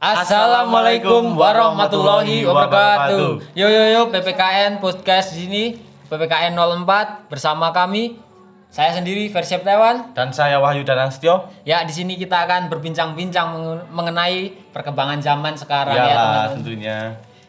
Assalamualaikum 0.00 1.36
warahmatullahi 1.36 2.40
wabarakatuh. 2.42 3.52
Yo 3.52 3.68
yo 3.68 3.82
yo 3.84 4.02
PPKN 4.08 4.80
podcast 4.80 5.36
di 5.36 5.44
sini 5.44 5.62
PPKN 6.08 6.56
04 6.56 7.28
bersama 7.28 7.68
kami 7.68 8.16
saya 8.72 8.96
sendiri 8.96 9.28
Versi 9.28 9.52
Septiawan. 9.52 10.16
Dan 10.16 10.32
saya 10.32 10.56
Wahyu 10.56 10.88
Danangstio. 10.88 11.52
Ya 11.68 11.84
di 11.84 11.92
sini 11.92 12.16
kita 12.16 12.48
akan 12.48 12.72
berbincang-bincang 12.72 13.52
mengen- 13.52 13.84
mengenai 13.92 14.38
perkembangan 14.72 15.20
zaman 15.20 15.60
sekarang 15.60 15.92
ya 15.92 16.00
Iyalah 16.00 16.16
teman-teman. 16.16 16.56
tentunya. 16.56 16.98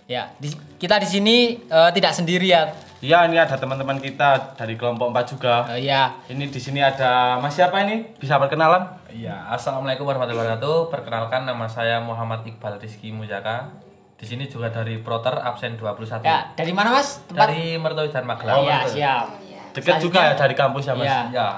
Ya 0.06 0.24
di- 0.36 0.60
kita 0.76 1.00
di 1.00 1.08
sini 1.08 1.38
eh, 1.56 1.90
tidak 1.96 2.12
sendiri 2.12 2.52
ya. 2.52 2.68
Iya, 3.02 3.26
ini 3.26 3.34
ada 3.34 3.58
teman-teman 3.58 3.98
kita 3.98 4.54
dari 4.54 4.78
kelompok 4.78 5.10
4 5.10 5.34
juga. 5.34 5.66
Eh, 5.74 5.90
ya 5.90 6.14
Ini 6.30 6.54
di 6.54 6.62
sini 6.62 6.86
ada 6.86 7.42
Mas 7.42 7.58
siapa 7.58 7.82
ini? 7.82 8.14
Bisa 8.22 8.38
perkenalan? 8.38 8.86
Iya, 9.10 9.50
assalamualaikum 9.50 10.06
warahmatullahi 10.06 10.54
wabarakatuh. 10.54 10.94
Perkenalkan 10.94 11.50
nama 11.50 11.66
saya 11.66 11.98
Muhammad 11.98 12.46
Iqbal 12.46 12.78
Rizky 12.78 13.10
Mujaka. 13.10 13.74
Di 14.22 14.30
sini 14.30 14.46
juga 14.46 14.70
dari 14.70 15.02
Proter 15.02 15.34
absen 15.34 15.82
21. 15.82 16.22
ya 16.22 16.54
dari 16.54 16.70
mana 16.78 16.94
mas 16.94 17.26
tempat? 17.26 17.50
Dari 17.50 17.74
Mertui 17.82 18.14
dan 18.14 18.22
Magelang. 18.30 18.70
ya 18.70 18.86
siap. 18.86 19.26
Dekat 19.74 19.98
juga 19.98 20.20
ya 20.22 20.34
dari 20.38 20.54
kampus 20.54 20.84
ya, 20.86 20.94
Mas. 20.94 21.10
Iya. 21.10 21.20
Ya. 21.34 21.50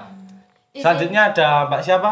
Selanjutnya 0.79 1.35
ada 1.35 1.67
Mbak 1.67 1.81
siapa? 1.83 2.11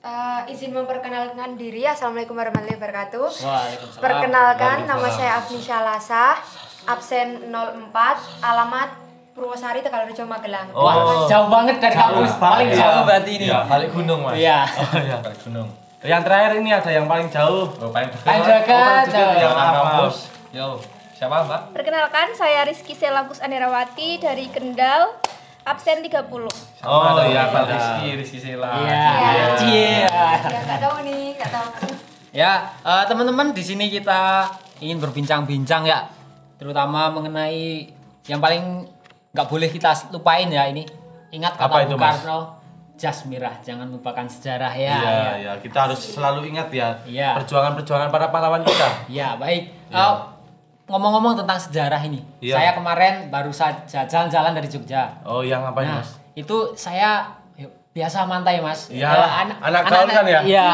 Eh, 0.00 0.56
izin 0.56 0.72
memperkenalkan 0.72 1.60
diri. 1.60 1.84
Assalamualaikum 1.84 2.32
warahmatullahi 2.32 2.80
wabarakatuh. 2.80 3.28
Waalaikumsalam. 3.44 4.00
Perkenalkan 4.00 4.76
nama 4.88 5.08
saya 5.12 5.36
Afni 5.36 5.60
Syalasa, 5.60 6.40
absen 6.84 7.48
04, 7.48 7.92
alamat 8.40 8.90
Purwosari 9.30 9.80
Tegalrejo 9.80 10.24
Magelang. 10.24 10.68
Wah 10.70 11.24
jauh 11.24 11.48
banget 11.48 11.78
dari 11.78 11.94
kampus. 11.94 12.32
Paling 12.36 12.68
Iya. 12.68 12.76
jauh 12.76 13.02
berarti 13.04 13.30
ini. 13.32 13.46
Iya, 13.46 13.58
balik 13.64 13.90
gunung, 13.90 14.20
Mas. 14.22 14.36
Iya. 14.36 14.58
Oh 14.80 14.92
iya. 14.96 15.16
Balik 15.18 15.40
gunung. 15.42 15.68
Yang 16.00 16.22
terakhir 16.24 16.52
ini 16.56 16.70
ada 16.70 16.90
yang 16.90 17.06
paling 17.06 17.28
jauh. 17.28 17.64
Oh, 17.70 17.88
paling 17.88 18.08
dekat. 18.08 18.24
Paling 18.26 18.42
dekat, 18.42 18.72
Oh, 18.72 18.88
paling 19.06 19.12
jauh. 19.12 19.34
Yang 19.36 19.54
kampus. 19.56 20.16
Yo, 20.50 20.66
siapa, 21.14 21.36
Mbak? 21.44 21.60
Perkenalkan, 21.72 22.28
saya 22.34 22.64
Rizky 22.64 22.92
Selagus 22.92 23.38
Anerawati 23.38 24.16
dari 24.16 24.48
Kendal, 24.48 25.14
absen 25.62 26.00
30. 26.00 26.48
Oh, 26.82 26.90
Oh, 26.90 27.20
iya, 27.22 27.48
Pak 27.48 27.62
iya. 27.62 27.70
Rizky, 27.70 28.06
Rizky 28.16 28.38
Sela. 28.40 28.72
Iya. 28.74 29.04
Iya. 29.62 30.08
Ya 30.42 30.60
nggak 30.64 30.80
tahu 30.80 30.96
nih, 31.04 31.24
nggak 31.36 31.50
tahu. 31.50 31.68
Ya, 32.30 32.52
eh, 32.80 33.04
teman-teman 33.04 33.52
di 33.52 33.60
sini 33.60 33.88
kita 33.88 34.48
ingin 34.78 34.98
berbincang-bincang 34.98 35.84
ya, 35.84 36.08
terutama 36.60 37.08
mengenai 37.08 37.88
yang 38.28 38.36
paling 38.36 38.84
nggak 39.32 39.46
boleh 39.48 39.72
kita 39.72 39.96
lupain 40.12 40.44
ya 40.46 40.68
ini. 40.68 40.84
Ingat 41.32 41.56
kata 41.56 41.64
Apa 41.64 41.76
itu, 41.88 41.94
Bung? 41.96 42.04
Karno, 42.04 42.38
jas 43.00 43.24
merah, 43.24 43.56
jangan 43.64 43.88
lupakan 43.88 44.26
sejarah 44.28 44.76
ya. 44.76 44.92
Iya, 44.92 45.08
ya. 45.08 45.32
iya. 45.40 45.52
Kita 45.56 45.88
harus 45.88 46.00
selalu 46.04 46.52
ingat 46.52 46.68
ya 46.68 46.88
Iya. 47.08 47.40
perjuangan-perjuangan 47.40 48.12
para 48.12 48.28
pahlawan 48.28 48.60
kita. 48.60 49.08
Ya, 49.08 49.38
baik. 49.40 49.72
Eh, 49.88 50.14
ngomong-ngomong 50.84 51.38
tentang 51.38 51.56
sejarah 51.56 52.02
ini, 52.02 52.20
Iya. 52.42 52.58
saya 52.58 52.70
kemarin 52.74 53.30
baru 53.30 53.54
saja 53.54 54.04
jalan-jalan 54.04 54.52
dari 54.52 54.68
Jogja. 54.68 55.22
Oh, 55.22 55.40
yang 55.40 55.62
apa 55.64 55.80
ini, 55.80 55.94
Nah, 55.96 56.02
Mas? 56.02 56.18
itu 56.34 56.56
saya 56.74 57.30
yuk, 57.54 57.70
biasa 57.94 58.26
mantai 58.26 58.58
mas. 58.58 58.90
Iya, 58.90 59.06
Eh, 59.06 59.30
anak 59.62 59.82
gaul 59.86 60.10
kan 60.10 60.26
ya? 60.26 60.40
Iya. 60.42 60.68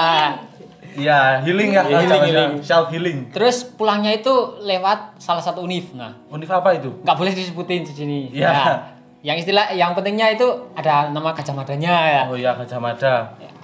Iya, 0.97 1.45
healing 1.45 1.71
ya, 1.71 1.83
Healing, 1.83 2.09
Mas, 2.09 2.17
ya. 2.17 2.27
healing. 2.27 2.53
self 2.61 2.87
healing. 2.89 3.19
Terus 3.29 3.69
pulangnya 3.71 4.11
itu 4.11 4.33
lewat 4.59 5.17
salah 5.17 5.39
satu 5.39 5.61
univ. 5.61 5.93
Nah, 5.93 6.17
Univ 6.27 6.49
apa 6.49 6.73
itu? 6.73 6.89
nggak 7.01 7.15
boleh 7.15 7.31
disebutin 7.31 7.83
di 7.83 7.93
sini. 7.93 8.19
Iya. 8.33 8.49
Nah, 8.49 8.77
yang 9.21 9.37
istilah 9.37 9.71
yang 9.71 9.93
pentingnya 9.93 10.31
itu 10.31 10.47
ada 10.73 11.09
nama 11.09 11.31
Gajah 11.31 11.53
Madanya 11.53 11.95
ya. 12.07 12.23
Oh 12.27 12.35
iya, 12.35 12.55
Gajah 12.55 12.79
Mada. 12.79 13.15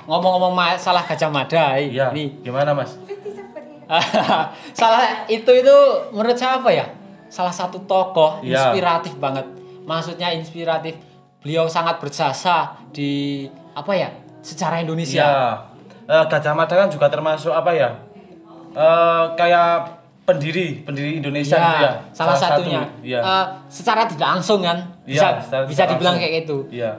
Ngomong-ngomong 0.03 0.53
masalah 0.53 1.03
Gajah 1.03 1.29
Mada, 1.29 1.75
i- 1.77 1.91
Iya. 1.91 2.11
nih. 2.11 2.43
Gimana, 2.43 2.71
Mas? 2.73 2.99
salah 4.73 5.25
itu 5.27 5.51
itu 5.51 5.77
menurut 6.11 6.35
saya 6.35 6.59
apa 6.59 6.71
ya? 6.71 6.87
Salah 7.29 7.53
satu 7.53 7.81
tokoh 7.83 8.41
Iya. 8.41 8.69
inspiratif 8.69 9.17
banget. 9.17 9.47
Maksudnya 9.83 10.33
inspiratif. 10.33 10.97
Beliau 11.41 11.67
sangat 11.67 11.99
berjasa 11.99 12.71
di 12.91 13.45
apa 13.73 13.93
ya? 13.93 14.09
Sejarah 14.41 14.79
Indonesia. 14.79 15.23
Iya. 15.23 15.72
Eh, 16.05 16.25
Gajah 16.27 16.53
Mada 16.53 16.75
kan 16.75 16.89
juga 16.89 17.07
termasuk 17.07 17.51
apa 17.51 17.71
ya? 17.71 17.91
Eh, 18.73 19.25
kayak 19.35 20.01
pendiri, 20.23 20.81
pendiri 20.81 21.19
Indonesia 21.19 21.53
Ya, 21.53 21.63
gitu 21.63 21.83
ya. 21.83 21.93
salah, 22.11 22.35
satu. 22.35 22.63
satunya. 22.63 22.83
Iya. 23.01 23.21
Eh, 23.21 23.45
secara 23.69 24.03
tidak 24.05 24.29
langsung 24.31 24.61
kan 24.61 24.79
Iya, 25.03 25.13
bisa 25.13 25.27
secara 25.41 25.63
bisa 25.67 25.83
dibilang 25.85 26.15
langsung. 26.15 26.23
kayak 26.25 26.35
gitu. 26.41 26.57
Iya. 26.71 26.91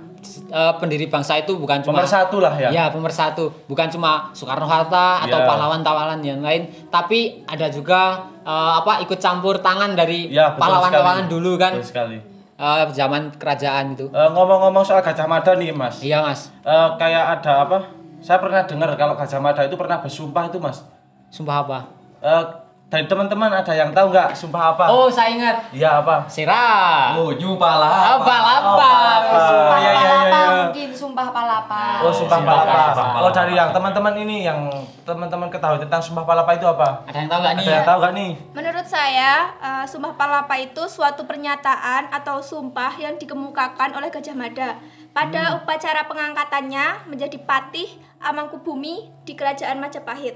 Eh, 0.45 0.73
pendiri 0.77 1.05
bangsa 1.07 1.35
itu 1.35 1.51
bukan 1.53 1.81
cuma 1.81 1.99
Pemersatu 1.99 2.37
lah 2.39 2.53
ya. 2.53 2.69
Ya, 2.69 2.85
pemersatu. 2.87 3.51
Bukan 3.65 3.87
cuma 3.89 4.31
Soekarno 4.31 4.63
Hatta 4.63 5.19
atau 5.19 5.35
Ya. 5.35 5.43
pahlawan-pahlawan 5.45 6.19
yang 6.19 6.39
lain, 6.39 6.63
tapi 6.87 7.43
ada 7.45 7.67
juga 7.67 8.23
eh, 8.41 8.51
apa 8.77 8.99
ikut 8.99 9.17
campur 9.17 9.55
tangan 9.57 9.93
dari 9.93 10.27
betul 10.27 10.59
pahlawan-pahlawan 10.59 11.23
sekali. 11.23 11.31
dulu 11.33 11.51
kan 11.55 11.71
Betul 11.73 11.87
sekali. 11.87 12.17
eh, 12.53 12.83
zaman 12.89 13.31
kerajaan 13.33 13.85
itu. 13.93 14.05
Eh, 14.09 14.29
ngomong-ngomong 14.29 14.83
soal 14.83 14.99
Gajah 14.99 15.25
Mada 15.25 15.51
nih, 15.53 15.71
Mas. 15.71 15.99
Iya, 15.99 16.19
Mas. 16.21 16.51
Eh, 16.61 16.89
kayak 16.97 17.39
ada 17.39 17.63
apa? 17.63 17.77
Saya 18.23 18.39
pernah 18.39 18.63
dengar 18.63 18.87
kalau 18.95 19.19
Gajah 19.19 19.43
Mada 19.43 19.67
itu 19.67 19.75
pernah 19.75 19.99
bersumpah 19.99 20.47
itu, 20.47 20.55
Mas. 20.55 20.79
Sumpah 21.27 21.59
apa? 21.59 21.77
Eh, 22.23 22.43
dari 22.87 23.03
teman-teman 23.03 23.51
ada 23.51 23.73
yang 23.75 23.91
tahu 23.91 24.15
nggak 24.15 24.31
sumpah 24.31 24.77
apa? 24.77 24.85
Oh, 24.87 25.11
saya 25.11 25.35
ingat. 25.35 25.59
Iya 25.75 25.99
apa? 25.99 26.23
Sirah. 26.31 27.19
Oh, 27.19 27.35
new 27.35 27.59
pala. 27.59 28.15
Apa 28.15 28.35
lapa? 28.37 28.91
Sumpah 29.27 29.77
iya, 29.81 29.91
iya, 29.91 29.91
iya, 29.91 30.07
palapa 30.07 30.37
iya. 30.39 30.55
mungkin, 30.63 30.89
sumpah 30.95 31.27
palapa. 31.35 31.83
Oh, 31.99 32.13
sumpah 32.15 32.37
Sumpah 32.39 32.55
palapa. 32.63 32.93
Palapa. 32.95 33.19
Oh, 33.25 33.31
dari 33.33 33.53
yang 33.59 33.75
teman-teman 33.75 34.13
ini 34.23 34.47
yang 34.47 34.71
teman-teman 35.03 35.51
ketahui 35.51 35.83
tentang 35.83 35.99
sumpah 35.99 36.23
palapa 36.23 36.53
itu 36.55 36.63
apa? 36.63 37.03
Ada 37.09 37.17
yang 37.17 37.29
tahu 37.33 37.39
nggak 37.43 37.55
nih? 37.57 37.65
Ada 37.65 37.75
yang 37.75 37.87
tahu 37.89 37.97
nggak 37.99 38.13
nih? 38.15 38.31
Menurut 38.55 38.87
saya, 38.87 39.31
eh, 39.59 39.85
Sumpah 39.89 40.13
Palapa 40.15 40.55
itu 40.55 40.83
suatu 40.87 41.27
pernyataan 41.27 42.07
atau 42.07 42.39
sumpah 42.39 42.95
yang 42.95 43.19
dikemukakan 43.19 43.99
oleh 43.99 44.07
Gajah 44.07 44.31
Mada 44.31 44.79
pada 45.13 45.55
upacara 45.55 46.03
pengangkatannya 46.03 47.07
menjadi 47.07 47.37
patih 47.39 47.87
Amangkubumi 48.17 49.11
di 49.21 49.33
Kerajaan 49.33 49.77
Majapahit. 49.77 50.35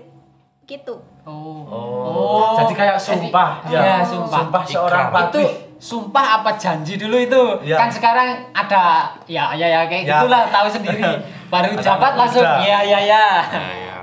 Gitu. 0.63 0.95
Oh. 1.23 1.63
Oh, 1.63 2.59
jadi 2.59 2.73
kayak 2.75 2.97
sumpah. 2.97 3.63
Iya, 3.65 4.03
sumpah. 4.03 4.37
Sumpah 4.37 4.63
seorang 4.63 5.05
Ikrar. 5.07 5.23
itu 5.25 5.39
patih. 5.39 5.49
sumpah 5.77 6.25
apa 6.35 6.51
janji 6.53 6.97
dulu 6.97 7.13
itu 7.15 7.37
Iya. 7.61 7.77
kan 7.77 7.85
sekarang 7.87 8.27
ada 8.51 9.05
ya 9.25 9.53
ya 9.53 9.67
ya 9.67 9.85
kayak 9.85 10.03
Ya. 10.03 10.17
gitulah 10.17 10.49
tahu 10.49 10.67
sendiri 10.67 11.05
baru 11.53 11.69
Ada 11.71 11.79
jabat 11.79 12.13
langsung 12.17 12.41
muda. 12.41 12.57
ya 12.59 12.79
ya 12.81 12.99
ya 12.99 13.25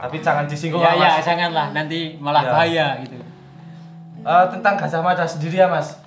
Tapi 0.01 0.17
jangan 0.19 0.47
disinggung 0.47 0.79
ya 0.79 0.95
lah, 0.95 0.95
ya 0.97 1.11
Mas. 1.13 1.27
janganlah 1.27 1.67
nanti 1.71 2.15
malah 2.17 2.41
Ya. 2.41 2.49
bahaya 2.49 2.87
gitu 3.01 3.19
Eh, 4.23 4.45
tentang 4.49 4.75
Gajah 4.75 5.03
Mada 5.03 5.27
sendiri 5.27 5.59
ya, 5.59 5.67
Mas. 5.67 5.99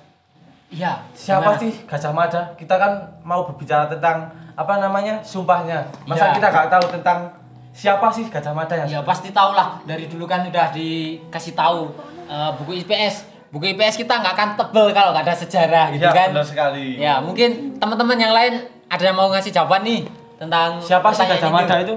iya 0.68 0.98
Siapa 1.12 1.52
gimana? 1.52 1.60
sih 1.60 1.72
Gajah 1.84 2.10
Mada? 2.10 2.42
Kita 2.54 2.74
kan 2.74 2.92
mau 3.22 3.44
berbicara 3.44 3.86
tentang 3.86 4.26
apa 4.58 4.74
namanya? 4.76 5.22
Sumpahnya. 5.22 5.86
Masa 6.02 6.28
Iya. 6.28 6.34
kita 6.34 6.46
nggak 6.50 6.66
tahu 6.68 6.84
tentang 6.92 7.18
siapa 7.70 8.10
sih 8.10 8.26
Gajah 8.26 8.50
Mada 8.50 8.74
yang 8.74 8.88
ya 8.90 9.00
pasti 9.00 9.30
tahu 9.30 9.54
lah 9.54 9.78
dari 9.84 10.10
dulu 10.10 10.26
kan 10.26 10.42
udah 10.42 10.74
dikasih 10.74 11.54
tahu 11.54 11.94
eh, 12.26 12.50
buku 12.58 12.82
IPS 12.82 13.22
buku 13.48 13.70
IPS 13.70 13.94
kita 13.96 14.18
nggak 14.18 14.34
akan 14.34 14.48
tebel 14.56 14.90
kalau 14.90 15.14
nggak 15.14 15.22
ada 15.22 15.32
sejarah 15.32 15.86
gitu 15.88 16.02
Iya, 16.02 16.10
kan 16.10 16.28
benar 16.34 16.42
sekali. 16.44 16.98
ya 16.98 17.22
mungkin 17.22 17.78
teman-teman 17.78 18.18
yang 18.18 18.34
lain 18.34 18.52
ada 18.84 18.98
yang 19.00 19.14
mau 19.14 19.30
ngasih 19.30 19.54
jawaban 19.54 19.80
nih 19.80 20.10
tentang 20.36 20.82
Siapa 20.82 21.06
sih 21.08 21.22
Gajah? 21.22 21.48
Mada 21.48 21.76
itu? 21.78 21.94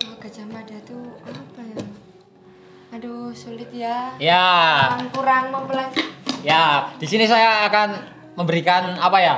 Oh, 0.00 0.16
Gajah 0.16 0.46
Mada 0.48 0.76
tuh 0.82 1.12
apa 1.22 1.60
ya? 1.62 1.76
Aduh, 2.90 3.28
sulit 3.30 3.68
ya. 3.68 4.16
ya 4.16 4.46
Kurang, 4.88 5.08
kurang 5.12 5.44
mempelajari. 5.52 6.08
Ya, 6.40 6.88
di 6.96 7.04
sini 7.04 7.26
saya 7.26 7.68
akan 7.68 7.88
memberikan 8.34 8.96
apa 8.96 9.18
ya? 9.18 9.34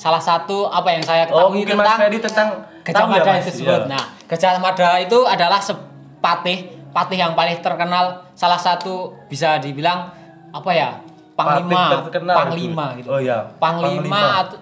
Salah 0.00 0.16
satu 0.18 0.64
apa 0.64 0.88
yang 0.88 1.04
saya 1.04 1.28
Oh, 1.28 1.52
ketahui 1.52 1.60
Mas 1.60 1.76
tentang 1.76 1.98
Freddy 2.00 2.18
tentang 2.18 2.48
Gajah 2.80 3.04
Mas? 3.04 3.20
itu 3.20 3.48
tersebut. 3.52 3.80
Iya. 3.84 3.90
Nah, 3.92 4.04
Gajah 4.24 4.56
Mada 4.56 4.90
itu 4.96 5.18
adalah 5.28 5.60
sepatih, 5.60 6.58
patih 6.88 7.18
yang 7.20 7.36
paling 7.36 7.60
terkenal, 7.60 8.24
salah 8.32 8.56
satu 8.56 9.12
bisa 9.28 9.60
dibilang 9.60 10.08
apa 10.50 10.70
ya? 10.72 11.04
Panglima, 11.36 12.08
panglima 12.10 12.86
itu. 12.96 13.04
gitu. 13.04 13.08
Oh, 13.08 13.20
iya. 13.20 13.44
Panglima, 13.56 14.00
Panglima. 14.00 14.22
atau 14.40 14.56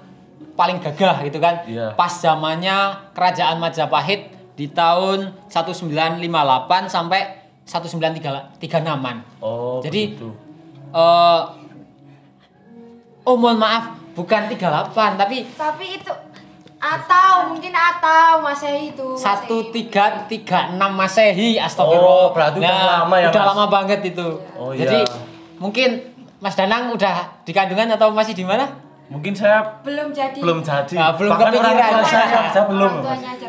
paling 0.55 0.79
gagah 0.79 1.17
gitu 1.23 1.39
kan. 1.39 1.55
Iya. 1.67 1.95
Pas 1.95 2.11
zamannya 2.11 3.11
Kerajaan 3.15 3.59
Majapahit 3.59 4.35
di 4.55 4.67
tahun 4.67 5.39
1958 5.47 6.19
sampai 6.87 7.21
1936-an. 7.63 9.17
Oh, 9.39 9.79
Jadi 9.83 10.01
begitu. 10.15 10.35
eh 10.89 11.41
oh 13.23 13.37
mohon 13.37 13.61
maaf 13.61 13.98
bukan 14.19 14.43
38 14.51 15.15
tapi 15.15 15.47
Tapi 15.49 15.87
itu 15.95 16.11
atau 16.77 17.31
mungkin 17.49 17.71
atau 17.71 18.39
Masehi 18.41 18.91
itu. 18.93 19.15
satu 19.15 19.63
Masehi. 19.63 19.73
tiga 19.73 20.05
tiga 20.27 20.59
enam 20.71 20.95
masehi 20.95 21.55
astagfirullah 21.57 22.19
Oh, 22.21 22.27
berarti 22.31 22.59
udah 22.59 22.71
lama 23.03 23.17
ya, 23.17 23.29
udah 23.31 23.41
Mas? 23.41 23.51
lama 23.51 23.65
banget 23.69 24.01
itu 24.05 24.27
Oh, 24.55 24.71
jadi 24.71 25.03
iya. 25.03 25.15
mungkin 25.57 25.91
Mas 26.39 26.55
Danang 26.55 26.91
udah 26.91 27.43
di 27.43 27.51
kandungan 27.51 27.91
atau 27.91 28.11
masih 28.11 28.31
di 28.33 28.43
mana 28.43 28.67
Mungkin 29.09 29.33
saya 29.33 29.65
belum 29.81 30.13
jadi. 30.13 30.37
belum 30.37 30.61
jadi. 30.61 30.95
Ah, 30.95 31.17
belum 31.17 31.33
Bahkan 31.33 31.49
kepikiran. 31.49 31.81
orang 31.89 32.05
saya, 32.05 32.27
saya 32.53 32.65
belum. 32.69 32.93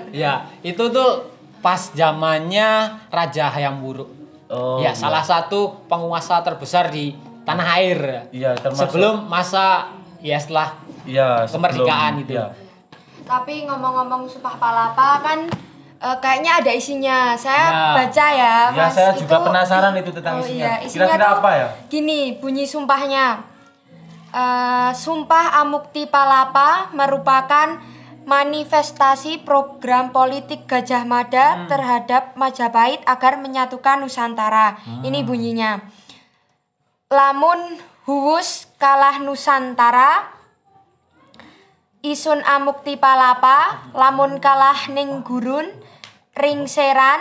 Ya 0.09 0.33
itu 0.63 0.83
tuh 0.87 1.27
pas 1.59 1.91
zamannya 1.91 2.69
Raja 3.09 3.51
Hayam 3.51 3.83
Wuruk 3.83 4.07
Oh, 4.47 4.79
ya 4.79 4.89
salah 4.91 5.21
satu 5.21 5.85
penguasa 5.85 6.41
terbesar 6.41 6.87
di 6.87 7.13
tanah 7.43 7.67
air. 7.75 7.99
Iya, 8.31 8.55
termasuk- 8.55 8.89
sebelum 8.89 9.27
masa 9.27 9.85
ya 10.19 10.37
setelah 10.37 10.75
Iya, 11.03 11.43
sebelum- 11.43 11.73
Kemerdekaan 11.73 12.13
itu. 12.19 12.31
iya. 12.33 12.45
Tapi 13.23 13.65
ngomong-ngomong 13.65 14.25
Sumpah 14.25 14.55
Palapa 14.55 15.21
kan 15.21 15.39
eh, 15.99 16.17
kayaknya 16.17 16.63
ada 16.63 16.71
isinya. 16.71 17.35
Saya 17.35 17.65
Ya. 17.67 17.83
baca 17.93 18.27
ya, 18.29 18.55
Ya, 18.69 18.87
Mas. 18.87 18.93
saya 18.93 19.11
juga 19.13 19.35
penasaran 19.41 19.91
itu 19.93 20.09
tentang 20.09 20.39
oh, 20.39 20.41
isinya. 20.41 20.55
Iya, 20.55 20.73
isinya 20.81 21.11
Kira-kira 21.11 21.27
apa 21.35 21.49
ya? 21.51 21.67
Gini, 21.87 22.19
bunyi 22.35 22.63
sumpahnya. 22.63 23.43
Eh, 24.29 24.91
Sumpah 24.93 25.59
Amukti 25.59 26.05
Palapa 26.05 26.93
merupakan 26.93 27.81
manifestasi 28.23 29.41
program 29.41 30.13
politik 30.13 30.63
Gajah 30.63 31.01
Mada 31.03 31.65
terhadap 31.65 32.37
Majapahit 32.37 33.01
agar 33.03 33.35
menyatukan 33.35 33.99
Nusantara. 33.99 34.77
Ini 35.01 35.25
bunyinya. 35.25 35.81
Lamun 37.09 37.57
huwus 38.05 38.68
kalah 38.79 39.19
Nusantara, 39.19 40.39
Isun 41.99 42.39
Amukti 42.47 42.95
Palapa, 42.95 43.91
lamun 43.91 44.39
kalah 44.39 44.87
ning 44.87 45.19
gurun, 45.27 45.67
ring 46.39 46.63
seran, 46.63 47.19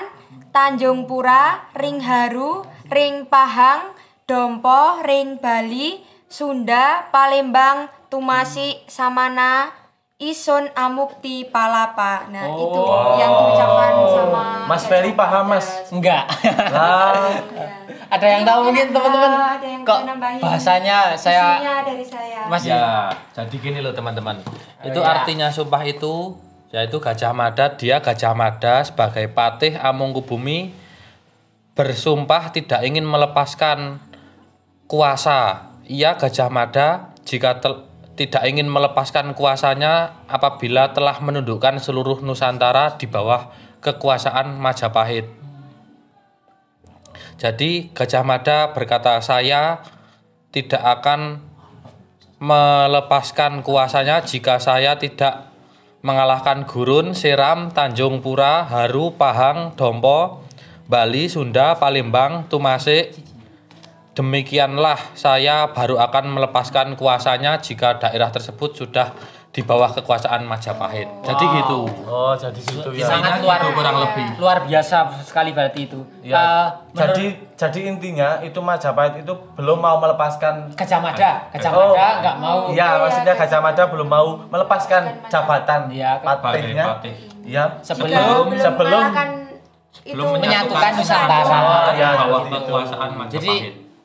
Tanjung 0.55 1.11
Pura, 1.11 1.67
ring 1.75 1.99
haru, 1.99 2.63
ring 2.87 3.27
pahang, 3.27 3.91
dompo, 4.31 5.03
ring 5.03 5.43
Bali, 5.43 5.99
Sunda, 6.31 7.11
Palembang, 7.11 7.91
Tumasi, 8.07 8.87
Samana, 8.87 9.75
Isun 10.19 10.67
Amukti 10.75 11.47
Palapa. 11.47 12.27
Nah, 12.27 12.43
itu 12.43 12.83
yang 13.23 13.31
diucapkan 13.39 13.93
sama 14.03 14.45
Mas 14.67 14.83
Ferry 14.91 15.15
paham, 15.15 15.47
Mas? 15.55 15.87
enggak. 15.95 16.27
Lah, 16.75 17.39
ada 18.11 18.27
yang 18.27 18.43
tahu 18.43 18.67
mungkin 18.67 18.91
teman-teman 18.91 19.31
ada 19.31 19.63
yang 19.63 19.87
kok 19.87 20.03
bahasanya 20.43 21.15
saya 21.15 21.63
Isinya 21.63 21.75
dari 21.87 22.03
saya. 22.03 22.51
masih 22.51 22.75
Ya, 22.75 23.15
jadi 23.31 23.57
gini 23.63 23.79
loh 23.79 23.95
teman-teman. 23.95 24.43
Itu 24.83 24.99
ya. 24.99 25.07
artinya 25.07 25.55
sumpah 25.55 25.87
itu 25.87 26.35
yaitu 26.75 26.99
Gajah 26.99 27.31
Mada, 27.31 27.79
dia 27.79 28.03
Gajah 28.03 28.35
Mada 28.35 28.83
sebagai 28.83 29.31
patih 29.31 29.79
Amongkubumi 29.79 30.75
bersumpah 31.79 32.51
tidak 32.51 32.83
ingin 32.83 33.07
melepaskan 33.07 34.03
kuasa. 34.91 35.71
Ia 35.87 36.19
Gajah 36.19 36.51
Mada 36.51 37.15
jika 37.23 37.63
tel- 37.63 37.88
tidak 38.19 38.43
ingin 38.51 38.67
melepaskan 38.67 39.39
kuasanya 39.39 40.27
apabila 40.27 40.91
telah 40.91 41.23
menundukkan 41.23 41.79
seluruh 41.79 42.19
Nusantara 42.19 42.99
di 42.99 43.07
bawah 43.07 43.55
kekuasaan 43.79 44.59
Majapahit. 44.59 45.31
Jadi 47.39 47.95
Gajah 47.95 48.27
Mada 48.27 48.75
berkata 48.75 49.23
saya 49.23 49.87
tidak 50.51 50.83
akan 50.83 51.39
melepaskan 52.43 53.63
kuasanya 53.63 54.27
jika 54.27 54.59
saya 54.59 54.99
tidak 54.99 55.55
mengalahkan 56.03 56.67
Gurun, 56.67 57.15
Seram, 57.15 57.71
Tanjung 57.71 58.19
Pura, 58.19 58.67
Haru, 58.67 59.15
Pahang, 59.15 59.79
Dompo, 59.79 60.43
Bali, 60.91 61.31
Sunda, 61.31 61.79
Palembang, 61.79 62.51
Tumasik. 62.51 63.28
Demikianlah 64.19 65.15
saya 65.15 65.71
baru 65.71 65.95
akan 65.97 66.35
melepaskan 66.35 66.99
kuasanya 66.99 67.63
jika 67.63 68.03
daerah 68.03 68.35
tersebut 68.35 68.75
sudah 68.75 69.15
di 69.49 69.63
bawah 69.63 69.95
kekuasaan 69.95 70.43
Majapahit. 70.43 71.07
Jadi 71.23 71.45
gitu. 71.55 71.87
oh 72.03 72.35
jadi 72.35 72.59
gitu 72.59 72.91
ya. 72.93 73.07
sangat 73.07 73.39
luar 73.39 73.63
gitu 73.63 73.79
kurang 73.79 73.97
lebih. 74.03 74.27
luar 74.37 74.67
biasa 74.67 75.23
sekali 75.23 75.55
berarti 75.55 75.87
itu. 75.87 76.03
Ya, 76.21 76.35
Eh, 76.35 76.67
jadi 76.93 77.27
jadi 77.55 77.81
intinya 77.87 78.43
itu 78.43 78.59
Majapahit 78.59 79.23
itu 79.23 79.31
belum 79.55 79.79
mau 79.79 80.03
melepaskan 80.03 80.75
Gajah 80.75 80.99
Mada, 80.99 81.47
Gajah 81.55 81.71
Oh. 81.71 81.95
Mada 81.95 82.09
nggak 82.19 82.37
mau. 82.43 82.59
Iya, 82.75 82.89
maksudnya 82.99 83.35
Gajah 83.39 83.61
Mada 83.63 83.83
belum 83.87 84.09
mau 84.11 84.29
melepaskan 84.45 85.03
jabatan 85.31 85.81
Iya, 85.89 86.19
patihnya. 86.21 86.85
patih. 86.93 87.15
Iya, 87.47 87.65
Sebelum- 87.81 88.51
sebelum 88.51 88.59
sebelum 88.59 89.05
itu 90.03 90.25
menyatukan 90.27 90.91
Nusantara. 90.93 91.55
Oh, 91.55 91.89
di 91.89 92.03
ya, 92.03 92.09
bawah 92.19 92.43
kekuasaan 92.51 93.11
Majapahit. 93.15 93.35
Jadi 93.39 93.55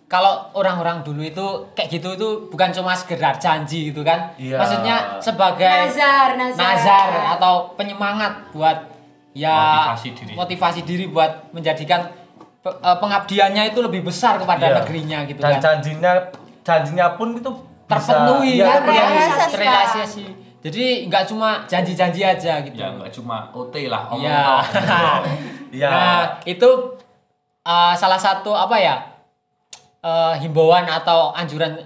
kalau 0.06 0.54
orang-orang 0.54 1.02
dulu 1.02 1.22
itu 1.22 1.46
kayak 1.74 1.90
gitu 1.92 2.14
itu 2.14 2.28
bukan 2.48 2.70
cuma 2.70 2.94
sekedar 2.94 3.34
janji 3.36 3.90
gitu 3.90 4.02
kan. 4.02 4.30
Iya. 4.36 4.58
Maksudnya 4.58 4.96
sebagai 5.18 5.90
Nazar, 5.90 6.36
nazar. 6.36 6.62
nazar 6.70 7.10
atau 7.34 7.74
penyemangat 7.74 8.50
buat 8.50 8.78
ya 9.32 9.58
Motivasi 9.90 10.08
diri. 10.14 10.34
motivasi 10.34 10.80
diri 10.84 11.06
buat 11.08 11.50
menjadikan 11.50 12.06
pe- 12.60 12.78
eh, 12.78 12.98
pengabdiannya 12.98 13.64
itu 13.68 13.80
lebih 13.80 14.04
besar 14.04 14.38
kepada 14.38 14.62
Iya. 14.64 14.76
negerinya 14.80 15.20
gitu 15.26 15.40
dan 15.40 15.58
kan. 15.58 15.60
janjinya 15.60 16.14
janjinya 16.62 17.08
pun 17.14 17.34
itu 17.34 17.50
bisa- 17.50 18.14
terpenuhi 18.14 18.52
iya, 18.56 18.66
kan 18.70 18.82
ya, 18.86 18.86
Terrealisasi. 18.86 19.52
terrealisasi. 19.52 20.26
Jadi 20.64 20.84
nggak 21.06 21.24
cuma 21.28 21.50
janji-janji 21.66 22.22
aja 22.22 22.62
gitu. 22.62 22.78
ya 22.78 22.88
nggak 22.90 23.12
cuma 23.12 23.50
OT 23.52 23.90
lah 23.90 24.08
Iya. 24.14 24.46
Iya. 25.74 25.90
Nah, 25.90 26.22
itu 26.46 26.70
uh, 27.64 27.94
salah 27.94 28.16
satu 28.16 28.54
apa 28.54 28.78
ya? 28.78 28.96
Uh, 30.04 30.36
himbauan 30.38 30.86
atau 30.86 31.32
anjuran 31.34 31.80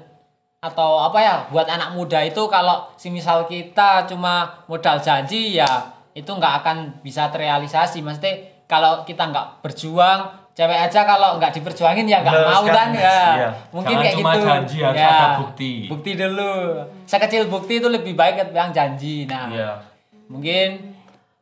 atau 0.58 0.98
apa 1.00 1.22
ya 1.22 1.36
buat 1.54 1.70
anak 1.70 1.94
muda 1.94 2.18
itu 2.26 2.42
kalau 2.50 2.90
semisal 2.98 3.46
kita 3.46 4.10
cuma 4.10 4.66
modal 4.66 4.98
janji 4.98 5.56
ya 5.56 5.94
itu 6.18 6.26
nggak 6.28 6.66
akan 6.66 6.78
bisa 7.06 7.30
terrealisasi. 7.30 8.02
Mesti 8.02 8.30
kalau 8.66 9.06
kita 9.06 9.30
nggak 9.30 9.62
berjuang, 9.62 10.50
cewek 10.58 10.90
aja 10.90 11.06
kalau 11.06 11.38
nggak 11.38 11.54
diperjuangin 11.54 12.10
ya 12.10 12.26
nggak 12.26 12.42
mau 12.42 12.66
kan 12.66 12.90
ya. 12.90 13.20
Iya. 13.38 13.50
Mungkin 13.70 13.94
Jangan 13.94 14.04
kayak 14.10 14.18
cuma 14.18 14.32
gitu. 14.34 14.46
janji, 14.50 14.78
harus 14.82 14.98
Ya, 14.98 15.08
ada 15.14 15.28
bukti. 15.38 15.72
Bukti 15.86 16.12
dulu. 16.18 16.54
Sekecil 17.06 17.46
bukti 17.46 17.74
itu 17.78 17.88
lebih 17.88 18.18
baik 18.18 18.42
ketimbang 18.42 18.74
janji. 18.74 19.30
Nah, 19.30 19.46
Iya. 19.54 19.72
mungkin 20.28 20.98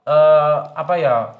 Eh, 0.05 0.57
apa 0.77 0.93
ya? 1.01 1.33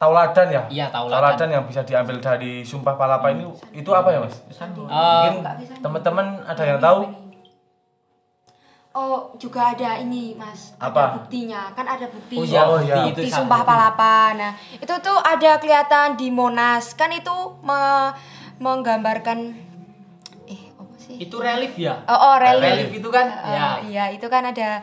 Tauladan 0.00 0.48
ya? 0.48 0.62
Iya, 0.72 0.86
tauladan. 0.88 1.48
yang 1.52 1.64
bisa 1.68 1.84
diambil 1.84 2.16
dari 2.18 2.64
Sumpah 2.64 2.96
Palapa 2.96 3.28
ini 3.28 3.44
itu 3.70 3.92
apa 3.92 4.08
ya, 4.08 4.24
Mas? 4.24 4.40
uh, 4.40 4.80
Mungkin 4.80 5.44
teman-teman 5.76 6.40
ada 6.40 6.64
yang 6.64 6.80
tahu? 6.80 7.04
Oh, 8.90 9.36
juga 9.36 9.70
ada 9.70 10.00
ini, 10.00 10.32
Mas. 10.34 10.72
Apa? 10.80 10.98
Ada 10.98 11.14
buktinya. 11.20 11.68
Kan 11.76 11.84
ada 11.84 12.08
bukti. 12.08 12.34
Oh 12.34 12.42
iya, 12.42 12.64
Oh, 12.64 12.74
bukti 12.74 12.88
iya. 12.88 13.06
itu 13.06 13.20
di 13.20 13.28
sangat- 13.28 13.44
Sumpah 13.44 13.60
Palapa. 13.62 14.16
Nah, 14.34 14.52
itu 14.74 14.94
tuh 14.98 15.18
ada 15.20 15.52
kelihatan 15.60 16.16
di 16.16 16.32
Monas. 16.32 16.96
Kan 16.96 17.12
itu 17.12 17.30
me- 17.60 18.10
menggambarkan 18.56 19.52
eh 20.44 20.60
apa 20.74 20.94
sih? 20.96 21.20
Itu 21.20 21.38
relief 21.38 21.76
ya? 21.76 22.02
Oh, 22.04 22.32
oh 22.32 22.34
relief. 22.36 22.88
Relief 22.88 22.92
itu 22.98 23.08
kan 23.12 23.26
Eh, 23.28 23.52
ya. 23.52 23.68
Iya, 23.84 24.04
itu 24.10 24.26
kan 24.26 24.42
ada 24.42 24.80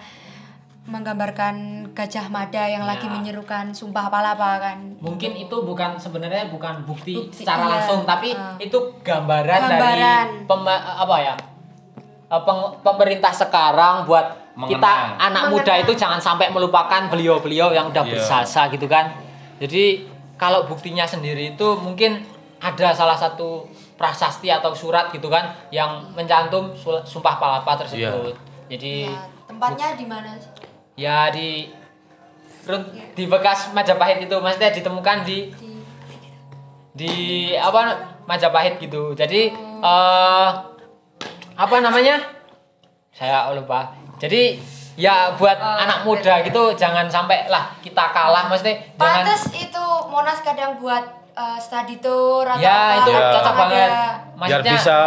menggambarkan 0.87 1.55
Gajah 1.91 2.27
Mada 2.27 2.63
yang 2.63 2.83
lagi 2.83 3.05
Ya. 3.05 3.11
menyerukan 3.11 3.75
Sumpah 3.75 4.07
Palapa 4.07 4.55
kan. 4.57 4.77
Mungkin 4.97 5.35
itu 5.35 5.55
bukan 5.57 5.99
sebenarnya 5.99 6.47
bukan 6.47 6.81
bukti, 6.81 7.11
Bukti, 7.13 7.43
secara 7.43 7.61
iya. 7.61 7.71
langsung, 7.75 8.01
tapi 8.03 8.31
Ah. 8.31 8.55
itu 8.57 8.77
gambaran, 9.01 9.59
dari 9.61 9.75
Gambaran. 9.75 10.27
pema- 10.47 10.85
apa 10.97 11.15
ya? 11.19 11.35
eh, 12.27 12.41
peng- 12.41 12.75
pemerintah 12.81 13.31
sekarang 13.31 14.03
buat 14.03 14.27
kita 14.57 14.83
Mengenang. 14.83 15.15
anak 15.17 15.43
muda 15.47 15.63
Mengenang. 15.69 15.83
itu 15.85 15.91
jangan 15.95 16.19
sampai 16.19 16.47
melupakan 16.49 17.07
beliau-beliau 17.07 17.71
yang 17.71 17.87
udah 17.87 18.03
Iya. 18.03 18.11
bersasa 18.13 18.67
gitu 18.67 18.83
kan. 18.85 19.15
Jadi 19.57 20.03
kalau 20.35 20.63
buktinya 20.65 21.03
sendiri 21.03 21.53
itu 21.53 21.67
mungkin 21.77 22.19
ada 22.57 22.91
salah 22.91 23.15
satu 23.15 23.63
prasasti 23.95 24.47
atau 24.47 24.69
surat 24.71 25.07
gitu 25.09 25.25
kan 25.25 25.55
yang 25.69 26.03
mencantum 26.11 26.75
sumpah 27.01 27.35
palapa 27.37 27.79
tersebut. 27.79 28.35
Jadi 28.67 29.07
Ya, 29.07 29.23
tempatnya 29.47 29.95
di 29.95 30.03
mana? 30.03 30.35
Ya 30.97 31.29
di 31.29 31.69
run- 32.65 32.89
di 33.13 33.23
bekas 33.25 33.69
Majapahit 33.71 34.19
itu 34.19 34.35
maksudnya 34.35 34.73
ditemukan 34.73 35.23
di 35.23 35.53
Di 36.91 37.13
apa 37.53 37.93
Majapahit 38.25 38.81
gitu. 38.81 39.13
Jadi 39.13 39.53
eh 39.79 40.49
apa 41.53 41.75
namanya? 41.79 42.17
Saya 43.09 43.53
lupa. 43.53 43.93
Jadi 44.17 44.57
ya 44.97 45.29
buat 45.31 45.53
anak 45.55 46.01
muda 46.03 46.41
gitu 46.41 46.73
jangan 46.73 47.05
sampai 47.05 47.45
lah 47.45 47.69
kita 47.79 48.09
kalah 48.09 48.49
maksudnya 48.49 48.81
jangan 48.97 49.21
Pantes 49.21 49.45
itu 49.55 49.85
Monas 50.09 50.41
kadang 50.41 50.81
buat 50.81 51.05
eh, 51.31 51.57
study 51.61 52.01
tour 52.01 52.41
atau 52.43 52.57
ya 52.57 52.73
apa. 52.73 52.97
itu 52.99 53.11
Ya. 53.13 53.29
cocok 53.31 53.53
banget. 53.55 53.89
Biar 54.41 54.61
bisa 54.65 54.97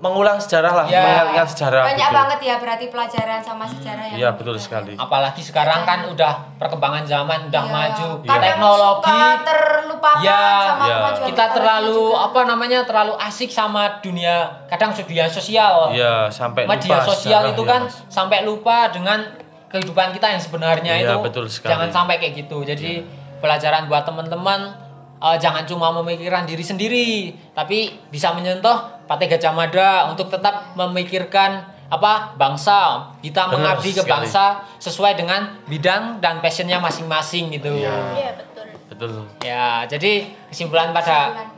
mengulang 0.00 0.36
sejarah 0.36 0.72
lah, 0.74 0.86
Ya. 0.86 1.04
mengingat 1.28 1.48
sejarah. 1.50 1.84
Banyak 1.84 2.00
gitu. 2.02 2.16
banget 2.16 2.38
ya 2.40 2.54
berarti 2.56 2.86
pelajaran 2.88 3.38
sama 3.38 3.64
sejarah 3.64 4.04
yang 4.06 4.16
Iya, 4.16 4.28
betul 4.32 4.56
sekali. 4.56 4.96
apalagi 4.96 5.38
sekarang 5.38 5.84
kan 5.84 6.08
udah 6.08 6.56
perkembangan 6.56 7.04
zaman 7.04 7.38
udah 7.46 7.60
Iya. 7.62 7.70
maju 7.70 8.08
Kadang 8.22 8.40
teknologi 8.42 9.12
suka 9.12 9.44
terlupakan 9.44 10.22
Ya, 10.22 10.40
sama 10.66 10.82
ya. 10.82 10.94
kemajuan 10.96 11.28
kita 11.28 11.44
terlalu 11.52 12.00
juga. 12.08 12.24
apa 12.24 12.40
namanya 12.46 12.78
terlalu 12.82 13.14
asik 13.20 13.50
sama 13.50 13.82
dunia 14.00 14.36
kadang 14.66 14.90
dunia 14.90 15.28
sosial 15.28 15.92
Iya, 15.92 16.28
sampai 16.28 16.64
media 16.64 16.96
lupa 16.96 17.04
sosial 17.06 17.40
sejarah, 17.42 17.52
itu 17.52 17.62
ya, 17.62 17.68
kan 17.68 17.82
Mas. 17.84 17.94
sampai 18.08 18.38
lupa 18.42 18.76
dengan 18.88 19.20
kehidupan 19.68 20.10
kita 20.10 20.26
yang 20.28 20.40
sebenarnya 20.40 20.94
Iya, 20.96 21.12
itu 21.12 21.16
betul 21.20 21.44
sekali. 21.46 21.70
jangan 21.70 21.88
sampai 21.92 22.16
kayak 22.16 22.40
gitu 22.40 22.64
jadi 22.64 23.04
pelajaran 23.38 23.84
buat 23.84 24.02
teman-teman 24.02 24.72
eh, 25.20 25.36
jangan 25.36 25.62
cuma 25.62 25.92
memikirkan 25.94 26.42
diri 26.42 26.60
sendiri, 26.60 27.08
tapi 27.52 27.78
bisa 28.08 28.32
menyentuh 28.32 28.76
Partai 29.04 29.28
Gajah 29.28 29.50
Mada 29.50 29.90
untuk 30.06 30.26
tetap 30.28 30.72
memikirkan 30.74 31.62
apa 31.86 32.32
bangsa 32.34 33.10
kita 33.18 33.46
Benar 33.46 33.54
mengabdi 33.74 33.90
ke 33.90 34.00
sekali. 34.00 34.10
bangsa 34.22 34.44
sesuai 34.78 35.12
dengan 35.16 35.58
bidang 35.64 36.18
dan 36.18 36.38
passionnya 36.38 36.78
masing-masing 36.78 37.50
gitu 37.50 37.74
Iya, 37.74 38.30
betul. 38.32 38.64
Betul. 38.86 39.10
ya 39.40 39.82
jadi 39.84 40.12
kesimpulan 40.46 40.90
pada 40.90 41.34
Kesimpulan. 41.34 41.48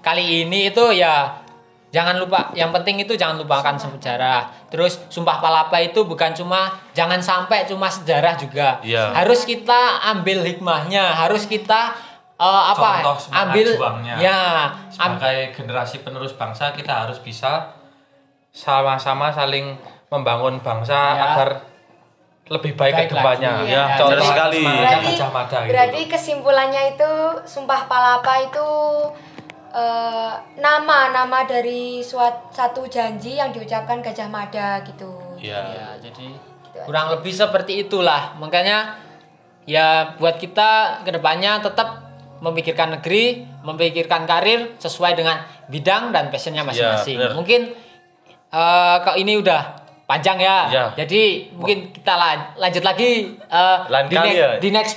kali 0.00 0.24
ini 0.42 0.68
itu 0.68 0.84
ya 0.92 1.36
jangan 1.88 2.16
lupa 2.16 2.48
yang 2.52 2.72
penting 2.72 2.96
itu 2.98 3.12
jangan 3.12 3.36
lupakan 3.36 3.76
sejarah 3.76 4.48
terus 4.66 4.96
sumpah 5.08 5.36
palapa 5.36 5.76
itu 5.78 6.00
bukan 6.02 6.32
cuma 6.32 6.72
jangan 6.92 7.20
sampai 7.20 7.64
cuma 7.64 7.86
sejarah 7.86 8.32
juga 8.34 8.80
Iya. 8.80 9.12
harus 9.12 9.44
kita 9.44 9.80
ambil 10.08 10.40
hikmahnya 10.42 11.12
harus 11.14 11.44
kita 11.44 11.92
eh, 12.42 12.62
apa 12.68 12.88
Contoh 12.98 13.16
semangat 13.20 13.46
ambil 13.46 13.68
juangnya. 13.70 14.14
ya 14.18 14.38
am- 14.66 15.14
Sebagai 15.14 15.38
generasi 15.54 15.96
penerus 16.00 16.34
bangsa 16.34 16.74
kita 16.74 17.06
harus 17.06 17.18
bisa 17.18 17.70
sama-sama 18.50 19.30
saling 19.30 19.78
membangun 20.08 20.58
bangsa 20.58 20.92
Ya. 21.14 21.24
agar 21.30 21.50
lebih 22.44 22.74
baik 22.74 22.92
Baik 22.92 23.08
ke 23.08 23.14
depannya. 23.14 23.52
lagi. 23.56 23.70
Ya, 23.70 23.84
Contoh 23.96 24.08
benar 24.12 24.28
sekali. 24.28 24.60
Berarti, 24.60 25.06
Gajah 25.08 25.30
Mada 25.30 25.56
gitu. 25.56 25.70
berarti 25.70 26.02
kesimpulannya 26.06 26.82
itu 26.90 27.10
Sumpah 27.46 27.82
Palapa 27.86 28.34
itu 28.42 28.68
eh, 29.72 30.32
nama 30.58 30.98
nama 31.10 31.38
dari 31.44 32.02
suat, 32.02 32.52
satu 32.52 32.84
janji 32.86 33.40
yang 33.40 33.48
diucapkan 33.48 34.02
Gajah 34.02 34.28
Mada 34.28 34.82
gitu. 34.82 35.16
Iya. 35.38 35.58
ya 35.70 35.88
jadi 35.98 36.26
kurang 36.82 37.08
lebih 37.10 37.30
seperti 37.30 37.82
itulah 37.82 38.36
makanya 38.36 38.94
ya 39.64 40.12
buat 40.14 40.36
kita 40.36 40.70
ke 41.00 41.10
depannya 41.10 41.58
tetap 41.58 42.01
memikirkan 42.42 42.90
negeri 42.92 43.24
memikirkan 43.62 44.26
karir 44.26 44.74
sesuai 44.76 45.14
dengan 45.14 45.38
bidang 45.66 46.10
dan 46.10 46.26
passionnya 46.26 46.62
masing-masing 46.62 47.16
benar. 47.16 47.32
mungkin 47.32 47.60
eh 48.50 48.96
kok 49.00 49.16
ini 49.16 49.38
udah 49.38 49.62
panjang 50.04 50.36
ya 50.36 50.58
Ya. 50.68 50.84
jadi 50.94 51.22
mungkin 51.52 51.88
kita 51.90 52.12
lan- 52.12 52.52
lanjut 52.58 52.82
lagi 52.82 53.10
eh, 53.38 53.78
Lain 53.88 54.06
di, 54.06 54.14
kali 54.14 54.28
next- 54.28 54.36
ya. 54.36 54.50
di 54.58 54.68
next 54.70 54.96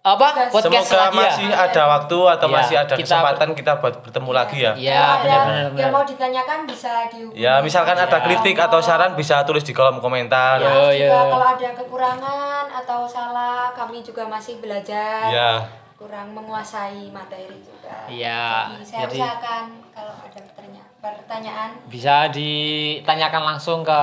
apa 0.00 0.52
podcast 0.52 0.84
Semoga 0.84 1.00
lagi 1.02 1.16
ya 1.16 1.24
masih 1.24 1.48
ada 1.50 1.82
waktu 1.90 2.18
atau 2.30 2.46
Ya, 2.46 2.54
masih 2.54 2.76
ada 2.78 2.92
kita- 2.92 3.08
kesempatan 3.08 3.48
kita 3.52 3.72
buat 3.74 3.94
bertemu 3.98 4.30
lagi 4.30 4.58
ya. 4.60 4.72
Iya, 4.76 4.92
Kalau 4.94 5.16
ada 5.16 5.32
benar-benar. 5.40 5.80
yang 5.80 5.90
mau 5.90 6.04
ditanyakan 6.04 6.58
bisa 6.64 6.92
dihubungi. 7.08 7.40
Ya, 7.40 7.54
misalkan 7.58 7.96
ada 7.98 8.18
kritik 8.20 8.52
atau 8.54 8.80
saran 8.80 9.16
bisa 9.16 9.40
tulis 9.42 9.64
di 9.64 9.72
kolom 9.72 9.98
komentar. 9.98 10.60
Ya. 10.60 10.68
Yo, 10.92 10.92
juga 11.00 11.08
yo. 11.08 11.32
kalau 11.32 11.46
ada 11.50 11.68
kekurangan 11.74 12.64
atau 12.74 13.00
salah, 13.06 13.72
kami 13.72 14.04
juga 14.04 14.28
masih 14.28 14.60
belajar. 14.60 15.24
Ya. 15.26 15.50
Kurang 15.94 16.34
menguasai 16.34 17.06
materi 17.08 17.46
juga. 17.62 17.94
Iya, 18.10 18.74
Jadi 18.74 18.84
saya 18.84 19.00
jadi- 19.06 19.20
usahakan 19.22 19.64
kalau 19.94 20.14
ada 20.18 20.40
pertanya- 20.42 20.88
pertanyaan. 20.98 21.70
Bisa 21.86 22.14
ditanyakan 22.28 23.42
langsung 23.46 23.80
ke 23.80 23.98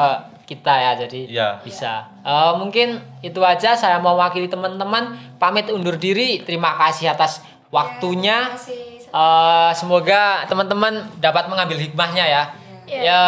kita 0.48 0.72
ya 0.72 0.92
jadi 0.98 1.22
Iya. 1.28 1.50
bisa. 1.62 2.08
Eh, 2.24 2.52
mungkin 2.56 2.96
itu 3.20 3.40
aja 3.40 3.76
saya 3.76 4.00
mewakili 4.00 4.48
teman-teman. 4.48 5.16
Pamit 5.36 5.68
undur 5.68 5.96
diri. 5.96 6.40
Terima 6.42 6.76
kasih 6.78 7.12
atas 7.12 7.44
waktunya 7.70 8.48
terima 8.48 8.56
kasih. 8.56 8.84
Eh, 9.12 9.72
semoga 9.76 10.48
teman-teman 10.48 10.94
dapat 11.20 11.48
mengambil 11.48 11.76
hikmahnya 11.76 12.24
ya. 12.24 12.44
Ya 12.88 13.24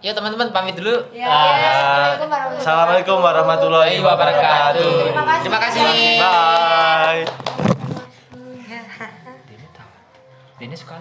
ya 0.00 0.12
teman-teman 0.12 0.52
pamit 0.52 0.76
dulu. 0.76 0.92
Ya, 1.12 1.24
ya, 1.24 1.32
Assalamualaikum 1.32 2.28
warahmatullahi 2.28 2.60
Assalamualaikum 2.60 3.18
warahmatullahi 3.20 3.96
wabarakatuh. 4.00 4.92
Terima 5.08 5.24
kasih. 5.24 5.42
terima 5.44 5.58
kasih. 5.60 5.84
Bye. 6.20 7.77
Ini 10.58 10.74
sekali 10.74 10.96